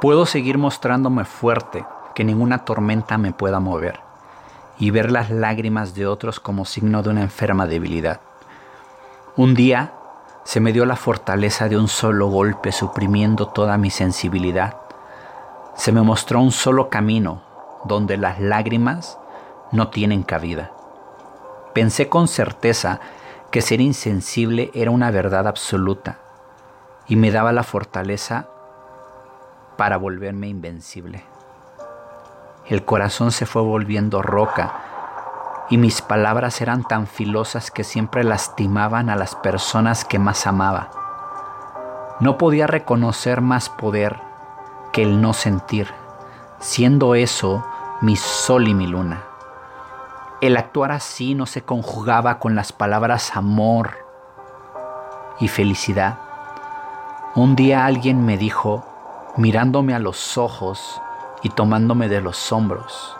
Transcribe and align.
Puedo 0.00 0.26
seguir 0.26 0.58
mostrándome 0.58 1.24
fuerte, 1.24 1.84
que 2.14 2.22
ninguna 2.22 2.64
tormenta 2.64 3.18
me 3.18 3.32
pueda 3.32 3.58
mover, 3.58 3.98
y 4.78 4.92
ver 4.92 5.10
las 5.10 5.30
lágrimas 5.30 5.94
de 5.94 6.06
otros 6.06 6.38
como 6.38 6.64
signo 6.64 7.02
de 7.02 7.10
una 7.10 7.22
enferma 7.22 7.66
debilidad. 7.66 8.20
Un 9.36 9.54
día 9.54 9.92
se 10.44 10.60
me 10.60 10.72
dio 10.72 10.86
la 10.86 10.94
fortaleza 10.94 11.68
de 11.68 11.76
un 11.76 11.88
solo 11.88 12.28
golpe 12.28 12.70
suprimiendo 12.70 13.48
toda 13.48 13.76
mi 13.76 13.90
sensibilidad. 13.90 14.76
Se 15.74 15.90
me 15.90 16.02
mostró 16.02 16.40
un 16.40 16.52
solo 16.52 16.90
camino 16.90 17.42
donde 17.84 18.16
las 18.16 18.40
lágrimas 18.40 19.18
no 19.72 19.88
tienen 19.88 20.22
cabida. 20.22 20.72
Pensé 21.74 22.08
con 22.08 22.28
certeza 22.28 23.00
que 23.50 23.62
ser 23.62 23.80
insensible 23.80 24.70
era 24.74 24.92
una 24.92 25.10
verdad 25.10 25.48
absoluta 25.48 26.18
y 27.08 27.16
me 27.16 27.30
daba 27.30 27.52
la 27.52 27.62
fortaleza 27.62 28.48
para 29.78 29.96
volverme 29.96 30.48
invencible. 30.48 31.22
El 32.66 32.84
corazón 32.84 33.30
se 33.30 33.46
fue 33.46 33.62
volviendo 33.62 34.22
roca 34.22 34.72
y 35.70 35.78
mis 35.78 36.02
palabras 36.02 36.60
eran 36.60 36.82
tan 36.82 37.06
filosas 37.06 37.70
que 37.70 37.84
siempre 37.84 38.24
lastimaban 38.24 39.08
a 39.08 39.14
las 39.14 39.36
personas 39.36 40.04
que 40.04 40.18
más 40.18 40.48
amaba. 40.48 40.90
No 42.18 42.38
podía 42.38 42.66
reconocer 42.66 43.40
más 43.40 43.70
poder 43.70 44.20
que 44.92 45.04
el 45.04 45.22
no 45.22 45.32
sentir, 45.32 45.88
siendo 46.58 47.14
eso 47.14 47.64
mi 48.00 48.16
sol 48.16 48.66
y 48.66 48.74
mi 48.74 48.88
luna. 48.88 49.22
El 50.40 50.56
actuar 50.56 50.90
así 50.90 51.36
no 51.36 51.46
se 51.46 51.62
conjugaba 51.62 52.40
con 52.40 52.56
las 52.56 52.72
palabras 52.72 53.36
amor 53.36 53.90
y 55.38 55.46
felicidad. 55.46 56.18
Un 57.36 57.54
día 57.54 57.86
alguien 57.86 58.26
me 58.26 58.36
dijo, 58.36 58.87
mirándome 59.38 59.94
a 59.94 60.00
los 60.00 60.36
ojos 60.36 61.00
y 61.42 61.50
tomándome 61.50 62.08
de 62.08 62.20
los 62.20 62.50
hombros, 62.50 63.16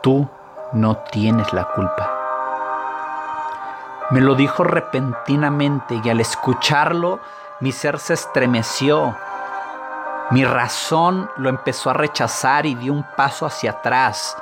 tú 0.00 0.28
no 0.72 0.96
tienes 0.96 1.52
la 1.52 1.64
culpa. 1.64 2.10
Me 4.10 4.20
lo 4.20 4.36
dijo 4.36 4.62
repentinamente 4.62 6.00
y 6.02 6.08
al 6.08 6.20
escucharlo 6.20 7.18
mi 7.58 7.72
ser 7.72 7.98
se 7.98 8.14
estremeció. 8.14 9.16
Mi 10.30 10.44
razón 10.44 11.28
lo 11.36 11.48
empezó 11.48 11.90
a 11.90 11.94
rechazar 11.94 12.66
y 12.66 12.76
dio 12.76 12.92
un 12.92 13.04
paso 13.16 13.44
hacia 13.44 13.72
atrás 13.72 14.36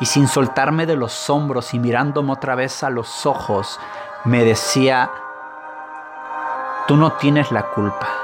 y 0.00 0.06
sin 0.06 0.26
soltarme 0.26 0.86
de 0.86 0.96
los 0.96 1.28
hombros 1.28 1.74
y 1.74 1.78
mirándome 1.78 2.32
otra 2.32 2.54
vez 2.54 2.82
a 2.82 2.88
los 2.88 3.26
ojos, 3.26 3.78
me 4.24 4.42
decía, 4.42 5.10
tú 6.86 6.96
no 6.96 7.12
tienes 7.12 7.52
la 7.52 7.64
culpa. 7.64 8.23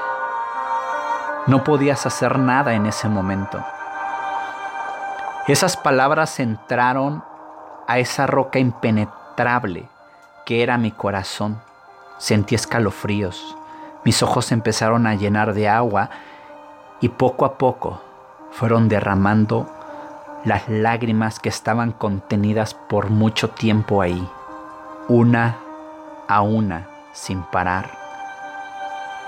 No 1.47 1.63
podías 1.63 2.05
hacer 2.05 2.37
nada 2.37 2.73
en 2.73 2.85
ese 2.85 3.09
momento. 3.09 3.63
Esas 5.47 5.75
palabras 5.75 6.39
entraron 6.39 7.23
a 7.87 7.97
esa 7.97 8.27
roca 8.27 8.59
impenetrable 8.59 9.89
que 10.45 10.61
era 10.61 10.77
mi 10.77 10.91
corazón. 10.91 11.59
Sentí 12.19 12.53
escalofríos. 12.53 13.57
Mis 14.03 14.21
ojos 14.21 14.51
empezaron 14.51 15.07
a 15.07 15.15
llenar 15.15 15.53
de 15.53 15.67
agua 15.67 16.09
y 16.99 17.09
poco 17.09 17.45
a 17.45 17.57
poco 17.57 18.01
fueron 18.51 18.87
derramando 18.87 19.67
las 20.45 20.69
lágrimas 20.69 21.39
que 21.39 21.49
estaban 21.49 21.91
contenidas 21.91 22.73
por 22.73 23.09
mucho 23.09 23.49
tiempo 23.49 24.01
ahí, 24.01 24.27
una 25.07 25.57
a 26.27 26.41
una, 26.41 26.87
sin 27.13 27.41
parar. 27.43 28.00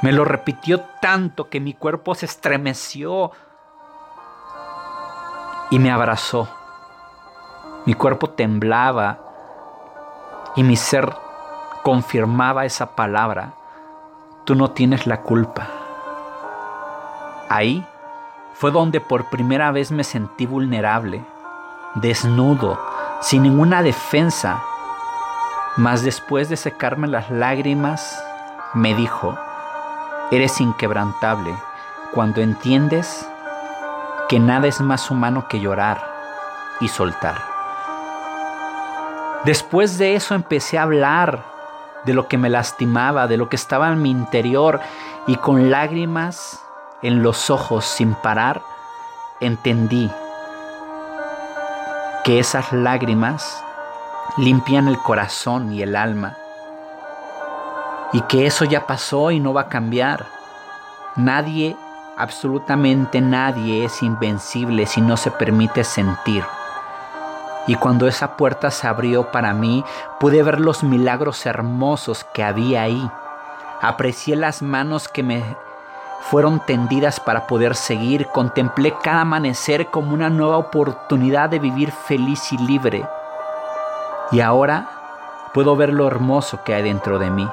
Me 0.04 0.12
lo 0.12 0.26
repitió 0.26 0.82
tanto 1.00 1.48
que 1.48 1.62
mi 1.62 1.74
cuerpo 1.74 2.14
se 2.14 2.26
estremeció 2.26 3.32
y 5.70 5.80
me 5.80 5.92
abrazó. 5.92 6.50
Mi 7.86 7.94
cuerpo 7.94 8.32
temblaba 8.32 9.20
y 10.58 10.64
mi 10.64 10.76
ser 10.76 11.16
confirmaba 11.84 12.66
esa 12.66 12.98
palabra. 12.98 13.54
Tú 14.44 14.56
no 14.56 14.72
tienes 14.72 15.08
la 15.08 15.22
culpa. 15.22 15.70
Ahí 17.48 17.88
fue 18.56 18.72
donde 18.72 19.00
por 19.00 19.30
primera 19.30 19.72
vez 19.72 19.90
me 19.90 20.04
sentí 20.04 20.46
vulnerable, 20.46 21.24
desnudo, 21.96 22.78
sin 23.22 23.44
ninguna 23.44 23.82
defensa. 23.82 24.62
Mas 25.78 26.04
después 26.04 26.50
de 26.50 26.58
secarme 26.58 27.08
las 27.08 27.32
lágrimas, 27.32 28.22
me 28.74 28.94
dijo, 28.96 29.40
eres 30.32 30.60
inquebrantable 30.62 31.56
cuando 32.14 32.42
entiendes 32.42 33.28
que 34.30 34.40
nada 34.40 34.68
es 34.68 34.82
más 34.82 35.12
humano 35.12 35.48
que 35.48 35.60
llorar 35.60 36.06
y 36.80 36.88
soltar. 36.88 37.36
Después 39.46 39.98
de 39.98 40.16
eso 40.16 40.36
empecé 40.36 40.78
a 40.78 40.84
hablar 40.84 41.44
de 42.06 42.14
lo 42.14 42.28
que 42.28 42.38
me 42.38 42.50
lastimaba, 42.50 43.28
de 43.28 43.38
lo 43.38 43.50
que 43.50 43.56
estaba 43.56 43.90
en 43.90 44.02
mi 44.02 44.10
interior 44.10 44.80
y 45.28 45.36
con 45.36 45.70
lágrimas 45.70 46.62
en 47.02 47.24
los 47.24 47.50
ojos 47.50 47.86
sin 47.86 48.14
parar, 48.14 48.62
entendí 49.40 50.10
que 52.24 52.40
esas 52.40 52.72
lágrimas 52.72 53.64
limpian 54.38 54.88
el 54.88 54.98
corazón 54.98 55.74
y 55.74 55.82
el 55.82 55.96
alma 55.96 56.38
y 58.14 58.22
que 58.22 58.46
eso 58.46 58.64
ya 58.64 58.86
pasó 58.88 59.32
y 59.32 59.40
no 59.40 59.54
va 59.54 59.62
a 59.62 59.70
cambiar. 59.70 60.26
Nadie, 61.16 61.76
absolutamente 62.16 63.20
nadie 63.20 63.86
es 63.86 64.02
invencible 64.04 64.86
si 64.86 65.02
no 65.02 65.18
se 65.18 65.32
permite 65.32 65.84
sentir. 65.84 66.44
Y 67.66 67.76
cuando 67.76 68.08
esa 68.08 68.38
puerta 68.38 68.72
se 68.72 68.88
abrió 68.88 69.32
para 69.32 69.54
mí, 69.54 69.84
pude 70.20 70.44
ver 70.44 70.60
los 70.60 70.84
milagros 70.84 71.46
hermosos 71.46 72.26
que 72.34 72.44
había 72.44 72.84
ahí. 72.84 73.10
Aprecié 73.82 74.36
las 74.36 74.62
manos 74.62 75.08
que 75.08 75.24
me 75.24 75.44
fueron 76.22 76.60
tendidas 76.60 77.20
para 77.20 77.48
poder 77.48 77.76
seguir, 77.76 78.28
contemplé 78.28 78.94
cada 79.02 79.22
amanecer 79.22 79.88
como 79.88 80.14
una 80.14 80.30
nueva 80.30 80.58
oportunidad 80.58 81.50
de 81.50 81.60
vivir 81.60 81.92
feliz 81.92 82.54
y 82.54 82.58
libre. 82.58 83.06
Y 84.32 84.40
ahora 84.40 84.90
puedo 85.54 85.76
ver 85.76 85.94
lo 85.94 86.08
hermoso 86.08 86.64
que 86.64 86.74
hay 86.74 86.84
dentro 86.84 87.20
de 87.20 87.30
mí. 87.30 87.48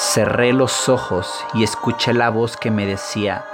Cerré 0.00 0.52
los 0.52 0.88
ojos 0.88 1.44
y 1.54 1.64
escuché 1.64 2.14
la 2.14 2.30
voz 2.30 2.56
que 2.56 2.70
me 2.70 2.86
decía, 2.86 3.44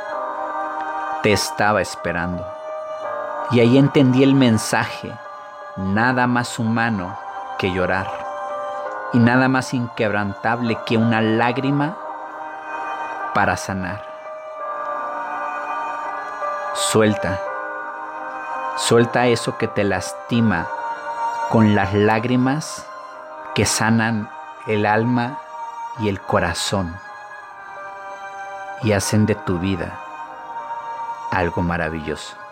te 1.22 1.32
estaba 1.32 1.80
esperando. 1.80 2.46
Y 3.50 3.60
ahí 3.60 3.78
entendí 3.78 4.22
el 4.22 4.34
mensaje, 4.34 5.10
nada 5.78 6.26
más 6.26 6.58
humano 6.58 7.18
que 7.56 7.72
llorar 7.72 8.12
y 9.14 9.20
nada 9.20 9.48
más 9.48 9.72
inquebrantable 9.72 10.78
que 10.84 10.98
una 10.98 11.22
lágrima 11.22 11.96
para 13.32 13.56
sanar. 13.56 14.04
Suelta, 16.74 17.40
suelta 18.76 19.28
eso 19.28 19.56
que 19.56 19.66
te 19.66 19.82
lastima 19.82 20.68
con 21.48 21.74
las 21.74 21.94
lágrimas 21.94 22.86
que 23.54 23.64
sanan 23.64 24.28
el 24.66 24.84
alma 24.84 25.38
y 26.00 26.08
el 26.08 26.20
corazón 26.20 26.94
y 28.82 28.92
hacen 28.92 29.26
de 29.26 29.34
tu 29.34 29.58
vida 29.58 30.00
algo 31.30 31.62
maravilloso. 31.62 32.43